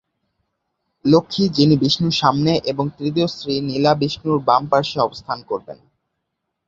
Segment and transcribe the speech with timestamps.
[1.05, 5.77] লক্ষ্মী যিনি বিষ্ণুর সামনে এবং তৃতীয় স্ত্রী নীলা বিষ্ণুর বাম পার্শ্বে অবস্থান করবেন।